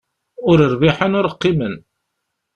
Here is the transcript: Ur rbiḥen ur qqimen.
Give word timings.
Ur 0.49 0.57
rbiḥen 0.73 1.17
ur 1.19 1.27
qqimen. 1.35 1.75